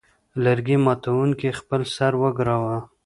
لرګي 0.43 0.77
ماتوونکي 0.85 1.49
خپل 1.59 1.81
سر 1.95 2.13
وګراوه. 2.21 2.77